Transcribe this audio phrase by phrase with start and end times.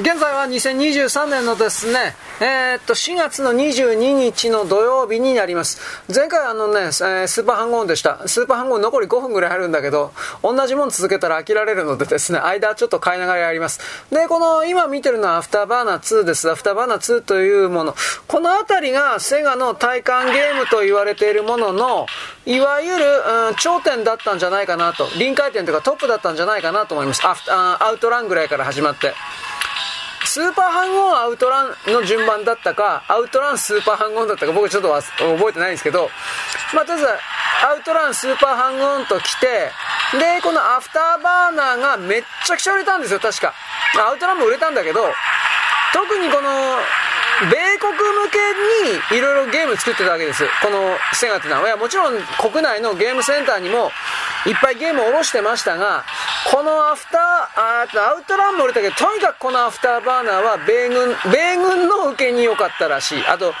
[0.00, 5.80] 現在は2023年のですね、えー、っと、4月の22日の土曜日になります。
[6.14, 8.28] 前回あのね、えー、スーパーハングオンでした。
[8.28, 13.80] スーパーハングオン残り5分ぐらいあるんだけど、同じもん続けたら飽きられるのでですね、間ちょっと変えながらやります。
[14.12, 16.48] で、この今見てるのはアフターバーナー2です。
[16.48, 17.96] アフターバーナー2というもの。
[18.28, 22.06] この辺りがセガの体感ゲームと言われているものの、
[22.46, 23.04] いわゆる、
[23.48, 25.08] うん、頂点だったんじゃないかなと。
[25.18, 27.26] 臨界点というかトップだったんじゃないかなと思います。
[27.26, 29.12] アフアウトランぐらいから始まって。
[30.38, 36.08] スーパーハングオンアウトランの順番だったか、アウトランスーパーハングオンだったか、僕ちょっと覚えてないんですけど、
[36.72, 37.08] まあ、とりあえず、
[37.66, 39.72] アウトランスーパーハングオンと来て、
[40.12, 43.52] で、このアフターバーナーがめっちゃくちゃ売れたんですよ、確か。
[43.98, 45.12] アウトランも売れたんだけど、
[45.92, 46.78] 特にこの、
[47.50, 47.98] 米国向
[48.30, 50.44] けにいろいろゲーム作ってたわけです。
[50.62, 51.66] このセガっていうのは。
[51.66, 53.90] いや、もちろん国内のゲームセンターにも
[54.46, 56.04] いっぱいゲームを下ろしてましたが、
[56.50, 63.26] このアフター、あアウトランも売れたけど、とにかくこのアフターバーナーは米軍、米軍の受けに良かったらしい。
[63.26, 63.52] あと、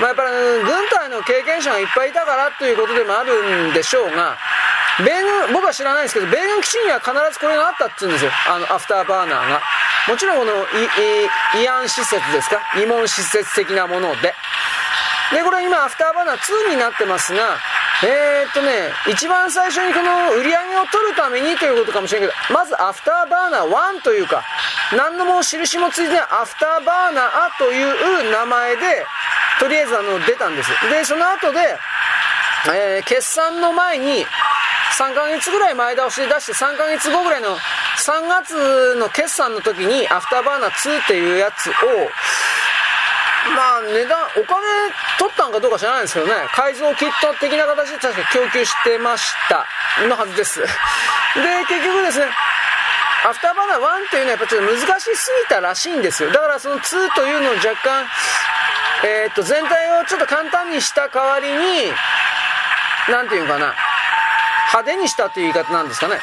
[0.00, 0.30] まあ、やっぱり
[0.64, 4.36] 軍隊の経験者がいっぱいいたからということでもあるんでしょうが、
[4.98, 8.30] 米軍、僕は知らないですけど、米軍基地には必ずこれがあったって言うんですよ。
[8.48, 9.60] あの、アフターバーナーが。
[10.08, 12.56] もちろんこの、慰安施設ですか？
[12.74, 14.34] 慰問施設的なもので。
[15.32, 17.56] で、これ今、アフターバーナー2になってますが、
[18.04, 24.42] えー、っとね、一番最初にこの売り上げを取るためにということかもしれんけど、まずアフターバーナー1というか、
[24.96, 29.06] 何のも印もついてないアフターバーナーという名前で、
[29.60, 30.70] とりあえずあの出たんです。
[30.90, 31.60] で、その後で、
[32.74, 34.26] えー、決算の前に、
[34.98, 41.72] 3ヶ月ぐらい前倒しで出して3ヶ月後ぐらいの3月の決算の時にアフターバーナー2っていうやつを
[43.50, 44.62] まあ値段お金
[45.18, 46.32] 取ったんかどうか知らないんですけどね。
[46.54, 49.66] 改造キット的な形で確か供給してました。
[50.08, 50.60] のはずです。
[50.60, 50.66] で
[51.68, 52.26] 結局ですね
[53.24, 56.32] アフターバーナー1っていうのはやっぱちょっと難しすぎたらしいんですよ。
[56.32, 58.06] だからその2というのを若干
[59.04, 61.92] えー、っと全体をちょっと簡単にした代わりに
[63.08, 63.74] 何て言うのかな
[64.72, 66.18] 派手にしたという言い方なんですかね。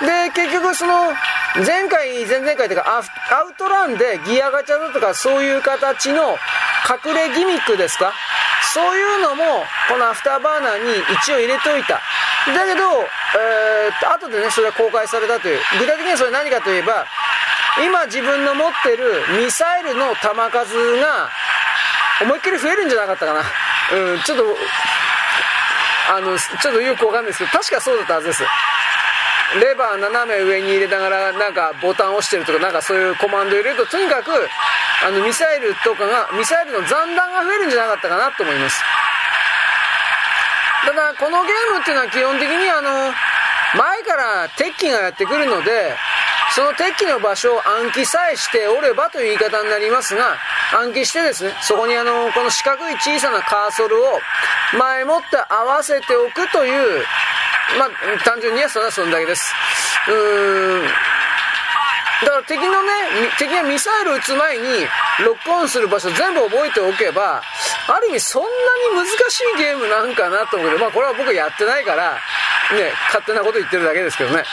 [0.00, 1.12] で結局その
[1.54, 6.36] 前回前々回というかアウトランでギアガチャだとかそういう形の
[7.06, 8.12] 隠れギミックですか？
[8.74, 9.44] そういうのも
[9.88, 12.00] このアフターバーナーに一応入れといた。
[12.52, 15.58] だけど、えー、後でねそれは公開されたという。
[15.80, 17.06] 具体的にはそれ何かといえば
[17.82, 21.30] 今自分の持ってるミサイルの弾数が
[22.22, 23.40] 思いっきり増えるんじゃなかったかな。
[23.40, 24.44] うんちょっと
[26.12, 28.42] あのちょっとよくわかんないですけど確かそうだったはずです。
[29.60, 38.82] レバー斜め上に入れながらなんかボタンを押してるとかなんかそういうコマンド入れるととにかくあのミサイルとかがミサイルの残弾が増えるんじゃなかったかなと思います。
[40.86, 43.12] ただこのゲームっていうのは基本的にあの
[43.74, 45.94] 前から敵機がやってくるので
[46.54, 50.38] その敵機の場所を暗記さえしておればという言い方になりますが
[50.72, 54.20] 暗記してですねそこにあのこの四角い小さなカーソルを
[54.78, 57.04] 前もって合わせておくという
[57.78, 57.90] まあ、
[58.24, 59.52] 単純にはそれはそんだけです。
[60.08, 60.86] うーん。
[62.24, 62.92] だから敵のね、
[63.38, 64.62] 敵がミサイル撃つ前に
[65.24, 67.42] ロックオンする場所全部覚えておけば、
[67.88, 74.36] ある意味そんなに難しいゲームなんかなと思うけど、まあこれは僕やってないから、ね、勝手なこと言ってるだけですけどね。
[74.36, 74.44] で、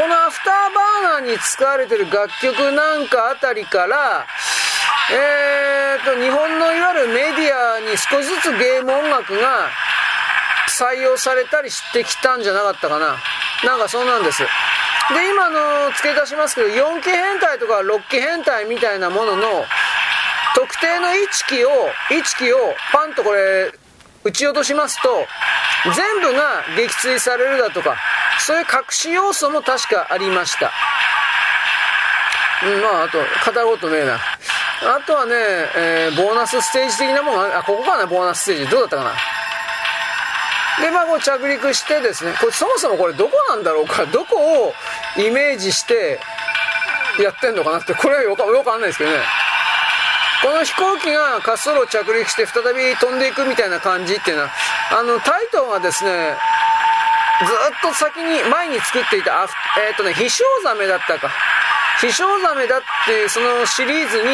[0.00, 4.26] このアフターバーナーに使われてる楽曲なんかあたりから、
[5.12, 9.68] えーと、日本のいわゆるメディアに少しずつゲーム音楽が
[10.74, 13.16] 採用されたりしてきたんじゃなかったかな。
[13.64, 14.42] なんかそうなんです。
[14.42, 14.48] で、
[15.30, 19.64] 今の付け出しますけど、4期変態とか6期変態みたいなものの
[20.54, 21.68] 特定の1機を、
[22.10, 22.56] 1機を
[22.92, 23.72] パンとこれ、
[24.24, 25.08] 撃ち落としますと、
[25.94, 27.96] 全部が撃墜されるだとか、
[28.38, 30.72] そういう隠し要素も確かありました。
[32.64, 34.14] うん、まあ、あと、語ることねえな。
[34.14, 35.34] あとはね、
[35.76, 38.70] えー、ボーナスステージ的なものが、あ、ここかな、ボーナスステージ。
[38.70, 39.33] どうだったかな？
[40.80, 44.74] で、まあ、こう着陸してですね、これそもそもこれどこなんだろうか、どこを
[45.16, 46.20] イメージして
[47.22, 49.18] やってんのかなって、これはよくわかんないですけどね。
[50.42, 54.50] この飛行機が滑走路を着陸して再び飛んでいくみたいな感じっていうのは、
[54.90, 56.36] あの、タイトがですね、
[57.40, 57.52] ず
[57.88, 59.48] っと先に、前に作っていた、
[59.88, 61.30] えっ、ー、とね、飛翔ザメだったか。
[62.00, 64.24] 飛翔ザメだっていうそのシリーズに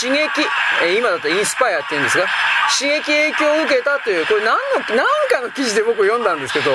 [0.00, 0.28] 刺激、
[0.82, 2.26] え今だとインスパイアっていうんですか
[2.68, 4.56] 刺激影響を受けたというこれ何
[4.88, 6.70] の何かの記事で僕読んだんですけど、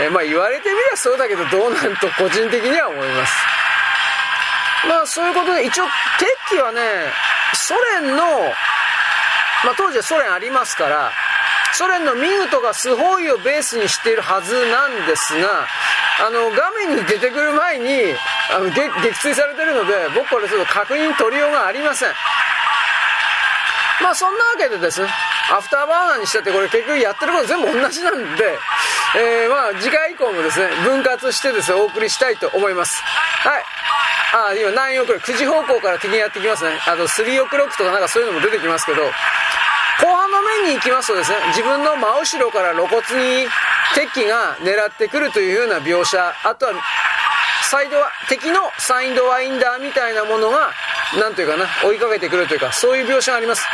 [0.00, 3.32] えー、まあ言われてみりゃそうだけどどうなんと個人的には思います。
[4.88, 5.84] まあそういうことで一応
[6.18, 6.80] 鉄器はね
[7.54, 8.22] ソ連の、
[9.64, 11.10] まあ、当時はソ連ありますから
[11.72, 15.66] ソ連のミグとかスホーイをベースにしているはずなんですが
[16.26, 18.14] あの画面に出てくる前に
[18.54, 18.80] あの撃
[19.28, 22.08] 墜されてるので僕これちょっと確認取りようがありません。
[24.02, 25.02] まあそんなわけでです。
[25.02, 25.08] ね
[25.52, 28.58] アフターバーナーにしたってこれ結局やってること全部同じなんで、
[29.16, 33.02] えー、まあ次回以降もですね分割してですねお送りしたいと思います。
[33.02, 33.64] はい。
[34.34, 36.78] あ今9 o'clock 9時方向から敵にやってきますね。
[36.86, 39.10] あと3 o'clock とかなんかそういうのも出てきますけど後
[40.12, 43.48] 半の面に行きますとですね自分の真後ろから露骨に
[43.94, 46.18] 敵が狙ってくるというような描写。
[46.44, 46.72] あとは
[47.70, 50.70] サイドは敵のサイドワインダーみたいなものが
[51.18, 53.64] なんというかな追いかけてくるというかそういう描写があります。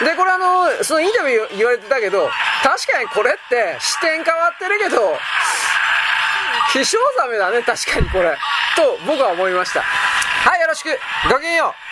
[0.00, 2.28] でこれあのそのインタビュー言われてたけど
[2.62, 5.16] 確かにこれって視点変わってるけど
[6.72, 8.36] 飛翔ザメだね確かにこれ。
[8.76, 9.82] と僕は思いました。
[9.82, 10.88] はいよろしく。
[11.28, 11.89] ごきげんよう。